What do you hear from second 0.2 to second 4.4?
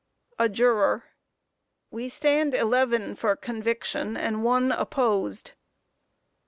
A JUROR: We stand 11 for conviction,